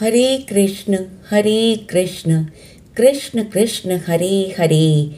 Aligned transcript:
हरे 0.00 0.46
कृष्ण 0.48 0.98
हरे 1.30 1.86
कृष्ण 1.90 2.44
कृष्ण 2.96 3.42
कृष्ण, 3.44 3.98
हरे 4.06 4.54
हरे 4.58 5.10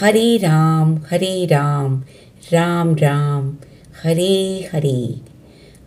हरे 0.00 0.36
राम 0.36 1.00
हरे 1.10 1.46
राम 1.46 2.04
राम 2.52 2.96
राम, 2.96 3.56
हरे 4.04 4.68
हरे 4.72 5.14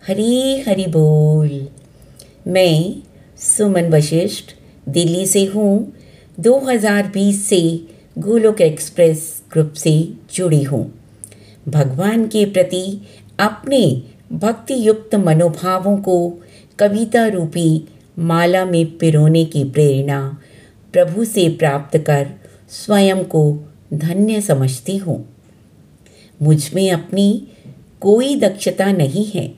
हरे, 0.08 0.64
हरि 0.68 0.86
बोल। 0.86 1.68
मैं 2.46 2.94
सुमन 3.38 3.92
वशिष्ठ, 3.94 4.44
दिल्ली 4.88 5.26
से 5.26 5.44
हूँ। 5.44 5.92
2020 6.40 7.48
से 7.48 7.80
गोलोक 8.18 8.60
एक्सप्रेस 8.60 9.42
ग्रुप 9.52 9.72
से 9.72 10.12
जुड़ी 10.34 10.62
हूँ। 10.62 10.94
भगवान 11.68 12.26
के 12.26 12.44
प्रति 12.44 13.00
अपने 13.38 14.02
भक्ति 14.32 14.88
युक्त 14.88 15.14
मनोभावों 15.14 15.96
को 15.96 16.38
कविता 16.78 17.26
रूपी 17.26 17.88
माला 18.18 18.64
में 18.64 18.98
पिरोने 18.98 19.44
की 19.44 19.64
प्रेरणा, 19.64 20.38
प्रभु 20.92 21.24
से 21.24 21.48
प्राप्त 21.48 21.98
कर 21.98 22.26
स्वयं 22.70 23.24
को 23.24 23.72
धन्य 23.94 24.40
समझती 24.40 24.96
हूँ। 24.96 25.28
मुझमें 26.42 26.90
अपनी 26.90 27.48
कोई 28.00 28.36
दक्षता 28.36 28.92
नहीं 28.92 29.24
है। 29.24 29.54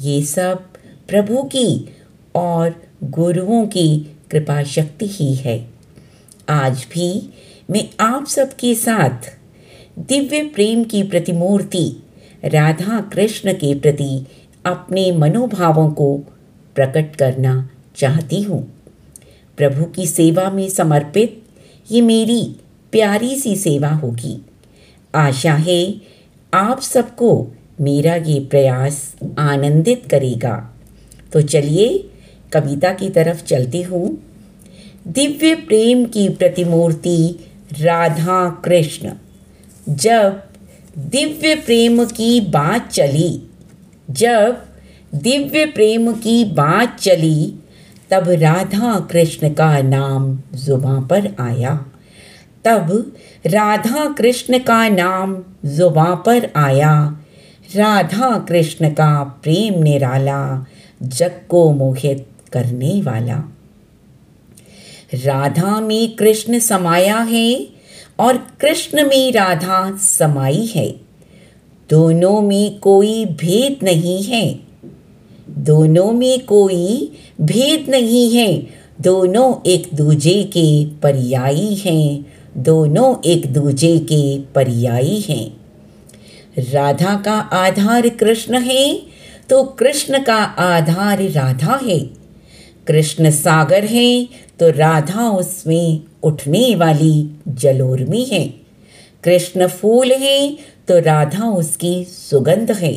ये 0.00 0.22
सब 0.22 0.64
प्रभु 1.08 1.42
की 1.42 1.96
और 2.34 2.82
गुरुओं 3.04 3.66
की 3.66 4.16
कृपा 4.30 4.62
शक्ति 4.62 5.06
ही 5.06 5.34
है। 5.34 5.68
आज 6.48 6.86
भी 6.92 7.32
मैं 7.70 7.88
आप 8.00 8.26
सबके 8.26 8.74
साथ 8.74 9.36
दिव्य 9.98 10.42
प्रेम 10.42 10.84
की 10.84 11.02
प्रतिमूर्ति 11.02 12.02
राधा 12.44 13.00
कृष्ण 13.00 13.52
के 13.52 13.74
प्रति 13.74 14.26
अपने 14.66 15.12
मनोभावों 15.12 15.90
को 15.90 16.16
प्रकट 16.74 17.16
करना 17.16 17.70
चाहती 17.96 18.42
हूँ। 18.42 18.74
प्रभु 19.56 19.84
की 19.84 20.06
सेवा 20.06 20.50
में 20.50 20.68
समर्पित 20.68 21.42
ये 21.90 22.00
मेरी 22.00 22.56
प्यारी 22.92 23.36
सी 23.36 23.56
सेवा 23.56 23.88
होगी। 23.88 24.44
आशा 25.14 25.52
है 25.52 25.94
आप 26.54 26.80
सबको 26.80 27.54
मेरा 27.80 28.14
ये 28.14 28.40
प्रयास 28.40 29.16
आनंदित 29.38 30.02
करेगा। 30.10 30.74
तो 31.32 31.42
चलिए 31.42 32.10
कविता 32.52 32.92
की 32.92 33.10
तरफ़ 33.10 33.44
चलती 33.44 33.82
हूँ। 33.82 34.18
दिव्य 35.08 35.54
प्रेम 35.54 36.04
की 36.04 36.28
प्रतिमूर्ति 36.28 37.44
राधा 37.80 38.50
कृष्ण। 38.64 39.12
जब 39.88 40.42
दिव्य 40.98 41.54
प्रेम 41.54 42.04
की 42.04 42.40
बात 42.40 42.90
चली, 42.92 43.42
जब 44.10 44.66
दिव्य 45.14 45.66
प्रेम 45.66 46.12
की 46.12 46.44
बात 46.44 46.98
चली 47.00 47.54
तब 48.10 48.28
राधा 48.28 49.00
कृष्ण 49.10 49.48
का 49.48 49.82
नाम 49.82 50.40
जुबां 50.54 51.02
पर 51.02 51.34
आया। 51.40 51.86
तब 52.64 53.12
राधा 53.46 54.14
कृष्ण 54.18 54.58
का 54.58 54.88
नाम 54.88 55.42
जुबां 55.64 56.16
पर 56.16 56.50
आया। 56.56 57.20
राधा 57.76 58.38
कृष्ण 58.38 58.90
का 58.90 59.24
प्रेम 59.24 59.82
निराला, 59.82 60.66
जग 61.02 61.32
को 61.48 61.72
मोहित 61.72 62.26
करने 62.52 63.02
वाला। 63.02 63.52
राधा 65.14 65.80
में 65.80 66.16
कृष्ण 66.16 66.58
समाया 66.58 67.18
है 67.18 67.66
और 68.18 68.36
कृष्ण 68.36 69.08
में 69.08 69.32
राधा 69.32 69.96
समाई 69.96 70.72
है। 70.74 71.00
दोनों 71.90 72.40
में 72.40 72.78
कोई 72.78 73.24
भेद 73.24 73.84
नहीं 73.84 74.22
है। 74.22 74.65
दोनों 75.58 76.10
में 76.12 76.44
कोई 76.44 77.12
भेद 77.40 77.90
नहीं 77.90 78.30
है। 78.30 78.66
दोनों 79.00 79.54
एक 79.66 79.88
दूजे 79.94 80.42
के 80.44 80.84
पर्यायी 81.00 81.74
हैं। 81.74 82.26
दोनों 82.56 83.14
एक 83.24 83.46
दूजे 83.52 83.98
के 83.98 84.38
पर्यायी 84.54 85.20
हैं। 85.20 85.56
राधा 86.72 87.14
का 87.24 87.38
आधार 87.52 88.08
कृष्ण 88.08 88.60
है 88.60 89.02
तो 89.50 89.62
कृष्ण 89.64 90.22
का 90.22 90.36
आधार 90.66 91.22
राधा 91.22 91.80
है। 91.84 91.98
कृष्ण 92.86 93.30
सागर 93.30 93.84
है 93.84 94.28
तो 94.58 94.70
राधा 94.70 95.28
उसमें 95.30 96.00
उठने 96.22 96.74
वाली 96.76 97.30
जलोर्मी 97.48 98.24
है। 98.24 98.46
कृष्ण 99.24 99.66
फूल 99.66 100.12
है 100.12 100.56
तो 100.88 100.98
राधा 100.98 101.50
उसकी 101.50 102.04
सुगंध 102.04 102.72
है। 102.72 102.92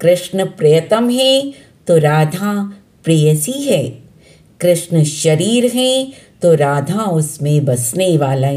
कृष्ण 0.00 0.44
प्रियतम 0.44 1.10
है 1.10 1.52
तो 1.86 1.98
राधा 1.98 2.52
प्रेयसी 3.04 3.52
है। 3.52 3.82
कृष्ण 4.60 5.02
शरीर 5.04 5.70
है 5.74 6.12
तो 6.42 6.54
राधा 6.54 7.04
उसमें 7.10 7.64
बसने 7.64 8.16
वाला 8.16 8.50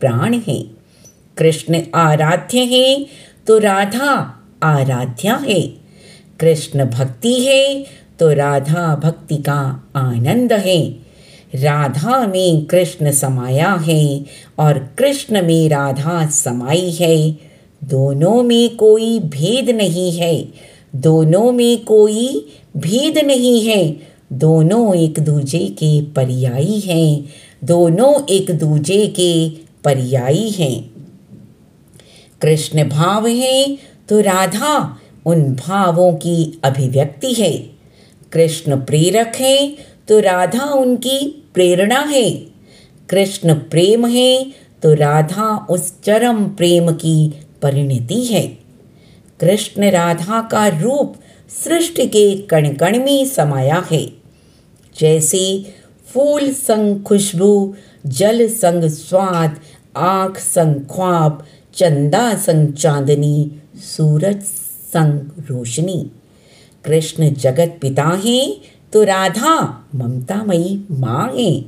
प्राण 0.00 0.40
है। 0.48 0.62
कृष्ण 1.38 1.80
आराध्य 1.94 2.58
है 2.58 3.06
तो 3.46 3.58
राधा 3.58 4.10
आराध्या 4.62 5.34
है। 5.36 5.60
कृष्ण 6.40 6.84
भक्ति 6.84 7.34
है 7.44 7.84
तो 8.18 8.32
राधा 8.32 8.94
भक्ति 8.96 9.36
का 9.36 9.60
आनंद 9.96 10.52
है। 10.52 10.80
राधा 11.54 12.26
में 12.26 12.64
कृष्ण 12.64 13.10
समाया 13.10 13.72
है 13.82 14.24
और 14.58 14.78
कृष्ण 14.98 15.42
में 15.42 15.68
राधा 15.68 16.26
समाई 16.26 16.90
है। 16.90 17.30
दोनों 17.84 18.42
में 18.42 18.76
कोई 18.76 19.18
भेद 19.18 19.70
नहीं 19.70 20.12
है। 20.12 20.34
दोनों 20.94 21.52
में 21.52 21.84
कोई 21.84 22.46
भेद 22.76 23.18
नहीं 23.18 23.62
है। 23.62 23.96
दोनों 24.32 24.94
एक 24.94 25.20
दूजे 25.20 25.58
के 25.58 26.00
पर्यायी 26.02 26.80
हैं। 26.80 27.24
दोनों 27.64 28.26
एक 28.30 28.50
दूजे 28.50 29.06
के 29.06 29.48
पर्यायी 29.84 30.50
हैं। 30.50 30.90
कृष्ण 32.42 32.88
भाव 32.88 33.26
है 33.26 33.78
तो 34.08 34.20
राधा 34.20 34.98
उन 35.26 35.42
भावों 35.54 36.12
की 36.12 36.60
अभिव्यक्ति 36.64 37.32
है। 37.32 37.52
कृष्ण 38.32 38.76
प्रेरक 38.76 39.36
है 39.36 39.76
तो 40.08 40.18
राधा 40.20 40.64
उनकी 40.64 41.44
प्रेरणा 41.54 42.00
है। 42.00 42.30
कृष्ण 43.08 43.54
प्रेम 43.54 44.06
है 44.06 44.44
तो 44.82 44.94
राधा 44.94 45.66
उस 45.70 45.92
चरम 46.02 46.44
प्रेम 46.44 46.90
की 46.92 47.32
परिणति 47.62 48.24
है। 48.24 48.63
कृष्ण 49.44 49.90
राधा 49.90 50.40
का 50.52 50.66
रूप 50.68 51.14
सृष्टि 51.64 52.06
के 52.06 52.36
कण 52.36 52.68
कण 52.74 52.98
में 52.98 53.26
समाया 53.26 53.86
है। 53.92 54.04
जैसे 54.96 55.72
फूल 56.06 56.50
संग 56.52 57.02
खुशबू, 57.02 57.74
जल 58.06 58.46
संग 58.48 58.84
स्वाद, 58.84 59.58
आँख 59.96 60.38
संग 60.38 60.74
ख्वाब, 60.74 61.44
चंदा 61.74 62.34
संग 62.34 62.72
चांदनी, 62.72 63.52
सूरज 63.76 64.42
संग 64.94 65.20
रोशनी। 65.50 66.10
कृष्ण 66.84 67.30
जगत 67.34 67.78
पिता 67.82 68.08
हैं 68.24 68.56
तो 68.92 69.02
राधा 69.02 69.84
ममतामयी 69.94 70.84
माँ 70.90 71.32
है। 71.36 71.60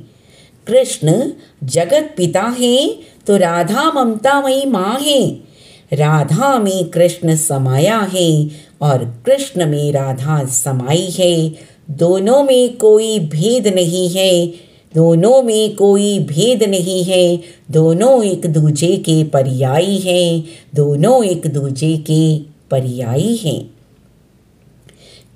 कृष्ण 0.67 1.31
जगत 1.63 2.13
पिता 2.17 2.55
है 2.59 2.87
तो 3.27 3.37
राधा 3.37 3.91
ममतामयी 3.91 4.65
माँ 4.65 4.99
है। 4.99 5.46
राधा 5.93 6.59
में 6.59 6.89
कृष्ण 6.89 7.35
समाया 7.35 7.99
है 8.13 8.49
और 8.81 9.23
कृष्ण 9.25 9.65
में 9.65 9.91
राधा 9.91 10.45
समाई 10.45 11.09
है। 11.19 11.49
दोनों 11.89 12.43
में 12.43 12.77
कोई 12.77 13.19
भेद 13.19 13.67
नहीं 13.67 14.09
है। 14.09 14.47
दोनों 14.95 15.43
में 15.43 15.75
कोई 15.75 16.19
भेद 16.19 16.63
नहीं 16.63 17.03
है। 17.03 17.41
दोनों 17.71 18.23
एक 18.23 18.45
दूजे 18.45 18.97
के 18.97 19.23
पर्यायी 19.23 19.97
हैं। 19.97 20.43
दोनों 20.75 21.23
एक 21.23 21.47
दूजे 21.47 21.97
के 21.97 22.37
पर्यायी 22.71 23.35
हैं। 23.35 23.71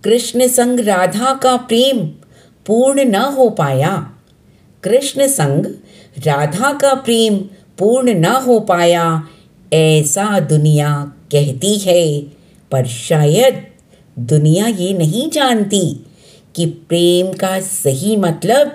कृष्ण 0.04 0.48
संग 0.48 0.80
राधा 0.80 1.34
का 1.34 1.56
प्रेम 1.56 2.00
पूर्ण 2.66 3.06
न 3.06 3.16
हो 3.16 3.50
पाया। 3.50 4.12
कृष्ण 4.84 5.28
संग 5.28 5.66
राधा 6.26 6.74
का 6.74 6.94
प्रेम 6.94 7.38
पूर्ण 7.78 8.14
न 8.14 8.26
हो 8.26 8.60
पाया। 8.60 9.24
ऐसा 9.74 10.40
दुनिया 10.40 11.14
कहती 11.32 11.78
है, 11.78 12.20
पर 12.72 12.86
शायद 12.86 13.66
दुनिया 14.20 14.68
ये 14.68 14.94
नहीं 14.94 15.30
जानती 15.30 16.06
कि 16.56 16.66
प्रेम 16.66 17.34
का 17.34 17.60
सही 17.62 18.16
मतलब 18.16 18.68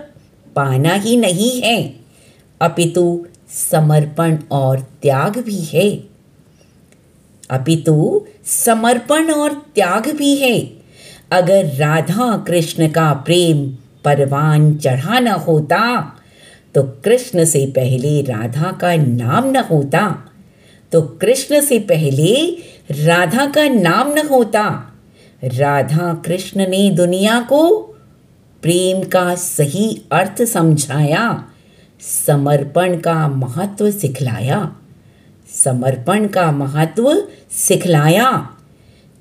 पाना 0.56 0.94
ही 0.94 1.16
नहीं 1.16 1.60
है। 1.62 1.94
अपितु 2.60 3.26
समर्पण 3.48 4.38
और 4.50 4.80
त्याग 5.02 5.38
भी 5.38 5.58
है। 5.64 5.90
अपितु 7.50 8.26
समर्पण 8.44 9.30
और 9.30 9.52
त्याग 9.74 10.08
भी 10.08 10.36
है। 10.36 10.58
अगर 11.32 11.66
राधा 11.66 12.36
कृष्ण 12.36 12.88
का 12.88 13.12
प्रेम 13.12 13.66
परवान 14.04 14.76
चढ़ाना 14.76 15.32
होता 15.32 16.12
तो 16.74 16.82
कृष्ण 17.04 17.44
से 17.44 17.66
पहले 17.66 18.20
राधा 18.22 18.72
का 18.72 18.94
नाम 18.96 19.50
न 19.50 19.56
होता। 19.56 20.25
तो 20.92 21.02
कृष्ण 21.02 21.60
से 21.60 21.78
पहले 21.78 22.44
राधा 23.04 23.46
का 23.46 23.68
नाम 23.68 24.14
न 24.14 24.26
होता। 24.26 24.92
राधा 25.44 26.22
कृष्ण 26.26 26.68
ने 26.68 26.90
दुनिया 26.90 27.40
को 27.40 27.76
प्रेम 28.62 29.02
का 29.02 29.34
सही 29.34 30.02
अर्थ 30.12 30.42
समझाया, 30.42 31.44
समर्पण 32.00 32.98
का 32.98 33.28
महत्व 33.28 33.90
सिखलाया, 33.90 34.76
समर्पण 35.54 36.26
का 36.26 36.50
महत्व 36.52 37.22
सिखलाया। 37.50 38.30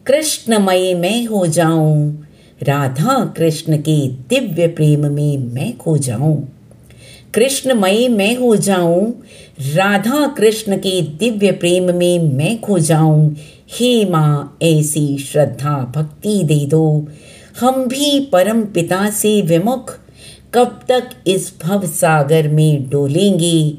कृष्णमय 0.05 0.93
मैं 0.93 1.25
हो 1.25 1.45
जाऊँ, 1.47 2.27
राधा 2.63 3.25
कृष्ण 3.37 3.77
के 3.77 4.07
दिव्य 4.07 4.67
प्रेम 4.67 5.05
में 5.05 5.37
मैं 5.37 5.77
खो 5.77 5.97
जाऊँ। 5.97 6.54
कृष्णमय 7.35 8.07
मैं 8.07 8.35
हो 8.35 8.55
जाऊँ, 8.55 9.23
राधा 9.73 10.27
कृष्ण 10.27 10.77
के 10.77 11.01
दिव्य 11.01 11.51
प्रेम 11.51 11.95
में 11.95 12.19
मैं 12.19 12.61
खो 12.61 12.79
जाऊँ। 12.79 13.35
हे 13.71 14.05
माँ, 14.05 14.57
ऐसी 14.61 15.17
श्रद्धा 15.17 15.93
भक्ति 15.95 16.43
दे 16.43 16.65
दो। 16.65 17.07
हम 17.59 17.85
भी 17.85 18.19
परम 18.19 18.61
पिता 18.61 19.09
से 19.09 19.41
विमुख, 19.41 19.99
कब 20.53 20.79
तक 20.89 21.09
इस 21.27 21.53
भव 21.63 21.87
सागर 21.87 22.47
में 22.47 22.89
डोलेंगे? 22.89 23.77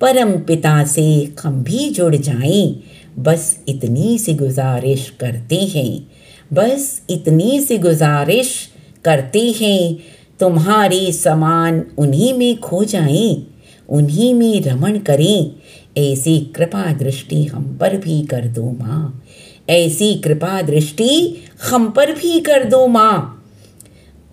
परम 0.00 0.30
पिता 0.30 0.84
से 0.84 1.34
हम 1.42 1.62
भी 1.62 1.90
जुड़ 1.90 2.16
जाएँ। 2.16 2.82
बस 3.18 3.58
इतनी 3.68 4.18
सी 4.18 4.34
गुजारिश 4.34 5.12
करते 5.20 5.56
हैं। 5.56 6.10
बस 6.52 7.02
इतनी 7.10 7.60
सी 7.60 7.78
गुजारिश 7.78 8.68
करते 9.04 9.54
हैं। 9.60 9.98
तुम्हारे 10.40 11.12
समान 11.12 11.84
उन्हीं 11.98 12.34
में 12.34 12.60
खो 12.60 12.84
जाएँ, 12.84 13.46
उन्हीं 13.88 14.34
में 14.34 14.62
रमण 14.62 14.98
करें। 14.98 15.52
ऐसी 15.98 16.38
कृपा 16.38 16.92
दृष्टि 16.92 17.44
हम 17.44 17.78
पर 17.80 17.96
भी 17.96 18.22
कर 18.22 18.46
दो 18.46 18.62
माँ। 18.62 19.24
ऐसी 19.70 20.14
कृपा 20.14 20.62
दृष्टि 20.62 21.36
हम 21.70 21.90
पर 21.90 22.12
भी 22.12 22.40
कर 22.40 22.64
दो 22.64 22.86
माँ। 22.86 23.34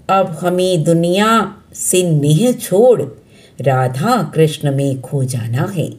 अब 0.10 0.28
हमें 0.28 0.84
दुनिया 0.84 1.58
से 1.74 2.04
नेह 2.04 2.52
छोड़ 2.52 3.02
राधा 3.62 4.32
कृष्ण 4.36 4.76
में 4.76 5.02
खो 5.02 5.24
जाना 5.24 5.72
है। 5.76 5.94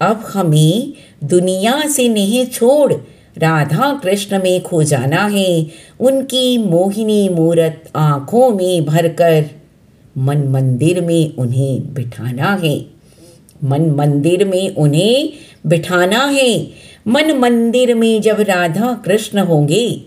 अब 0.00 0.24
हमें 0.32 0.92
दुनिया 1.24 1.88
से 1.88 2.08
नेह 2.08 2.44
छोड़ 2.44 2.92
राधा 3.38 4.00
कृष्ण 4.02 4.42
में 4.42 4.62
खो 4.62 4.82
जाना 4.82 5.26
है। 5.26 5.66
उनकी 6.00 6.58
मोहिनी 6.58 7.28
मूरत 7.28 7.90
आँखों 7.96 8.50
में 8.50 8.84
भरकर 8.84 9.44
मन 10.18 10.48
मंदिर 10.48 11.00
में 11.00 11.36
उन्हें 11.36 11.94
बिठाना 11.94 12.60
है। 12.64 12.86
मन 13.64 13.90
मंदिर 13.90 14.44
में 14.44 14.74
उन्हें 14.74 15.32
बिठाना 15.66 16.24
है। 16.24 16.66
मन 17.08 17.38
मंदिर 17.38 17.94
में 17.94 18.22
जब 18.22 18.36
राधा 18.40 19.02
कृष्ण 19.04 19.38
होंगे, 19.38 20.00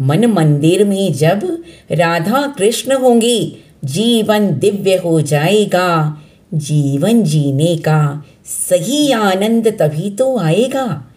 मन 0.00 0.26
मंदिर 0.26 0.84
में 0.84 1.12
जब 1.12 1.62
राधा 1.92 2.54
कृष्ण 2.58 2.94
होंगे, 2.94 3.52
जीवन 3.84 4.58
दिव्य 4.58 4.96
हो 4.96 5.20
जाएगा। 5.20 6.18
जीवन 6.54 7.22
जीने 7.22 7.76
का 7.76 8.24
सही 8.44 9.12
आनंद 9.12 9.68
तभी 9.68 10.10
तो 10.10 10.38
आएगा। 10.38 11.11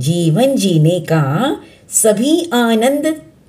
जीवन 0.00 0.56
जीने 0.56 1.00
का 1.00 1.56
सभी 1.90 2.50
आनंद 2.52 3.06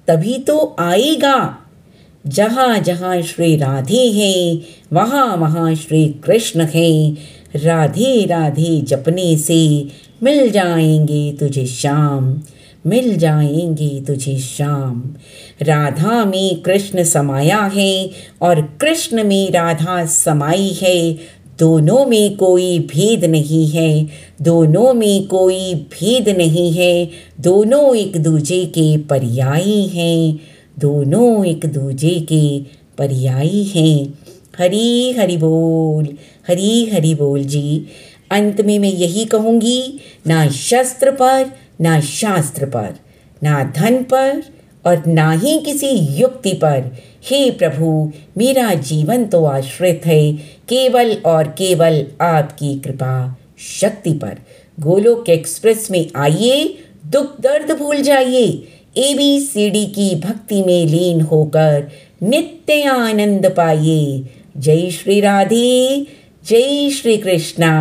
तभी 0.08 0.40
तो 0.40 0.76
आएगा। 0.80 1.58
जहाँ 2.28 2.80
जहाँ 2.80 3.22
श्री 3.22 3.56
राधे 3.56 4.12
हैं, 4.12 4.62
वहाँ 4.94 5.38
वहाँ 5.38 5.76
श्री 5.76 6.08
कृष्ण 6.08 6.62
हैं। 6.62 7.18
राधे 7.56 8.26
राधे 8.26 8.82
जपने 8.82 9.38
से 9.38 9.88
मिल 10.24 10.50
जाएँगे 10.50 11.38
तुझे 11.40 11.66
श्याम, 11.66 12.42
मिल 12.86 13.18
जाएँगे 13.18 14.02
तुझे 14.08 14.40
श्याम। 14.40 15.04
राधा 15.62 16.26
में 16.26 16.62
कृष्ण 16.62 17.04
समाया 17.04 17.72
है 17.76 18.10
और 18.42 18.62
कृष्ण 18.62 19.24
में 19.24 19.52
राधा 19.52 20.06
समाई 20.06 20.78
है 20.82 21.18
दोनों 21.60 22.06
में 22.06 22.38
कोई 22.38 22.80
भेद 22.80 23.26
नहीं 23.26 23.68
है, 23.68 24.08
दोनों 24.42 24.94
में 24.94 25.28
कोई 25.28 25.74
भेद 25.74 26.30
नहीं 26.30 26.72
है, 26.72 27.10
दोनों 27.40 27.96
एक 27.96 28.18
दूजे 28.18 28.66
के 28.66 28.98
पर्यायी 28.98 29.88
हैं, 29.88 30.40
दोनों 30.80 31.46
एक 31.46 31.66
दूजे 31.66 32.10
के 32.10 32.60
पर्यायी 32.98 33.64
हैं। 33.64 34.20
हरी 34.60 35.12
हरि 35.12 35.38
बोल, 35.38 36.08
हरी 36.48 36.86
हरि 36.86 37.14
बोल 37.14 37.44
जी। 37.44 37.86
अंत 38.32 38.62
में 38.62 38.80
मैं 38.80 38.90
यही 38.90 39.26
कहूँगी, 39.26 40.00
ना 40.28 40.50
शस्त्र 40.50 41.12
पर, 41.12 41.46
ना 41.82 42.00
शास्त्र 42.00 42.66
पर, 42.66 42.96
ना 43.44 43.74
धन 43.78 44.04
पर 44.04 44.57
और 44.88 45.06
ना 45.08 45.32
ही 45.32 45.60
किसी 45.60 45.88
युक्ति 45.88 46.54
पर। 46.54 46.84
हे 47.24 47.52
प्रभु, 47.52 48.12
मेरा 48.38 48.74
जीवन 48.74 49.26
तो 49.26 49.46
आश्रित 49.46 50.02
है, 50.06 50.34
केवल 50.70 51.18
और 51.26 51.44
केवल 51.44 52.06
आपकी 52.22 52.80
कृपा 52.80 53.38
शक्ति 53.82 54.14
पर। 54.14 54.38
गोलोक 54.80 55.30
एक्सप्रेस 55.30 55.92
में 55.92 56.08
आइए, 56.16 56.78
दुख 57.06 57.42
दर्द 57.42 57.78
भूल 57.78 58.02
जाइए। 58.02 58.68
ए 58.98 59.14
बी 59.18 59.40
सी 59.40 59.70
डी 59.70 59.86
की 59.86 60.16
भक्ति 60.16 60.64
में 60.64 60.86
लीन 60.86 61.22
होकर 61.22 61.92
नित्य 62.24 62.84
आनंद 62.84 63.46
पाइए। 63.46 64.24
जय 64.58 64.90
श्री 64.92 65.20
राधे, 65.22 66.08
जय 66.46 66.90
श्री 66.90 67.18
कृष्णा, 67.18 67.74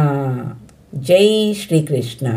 जय 0.94 1.54
श्री 1.54 1.80
कृष्णा। 1.82 2.36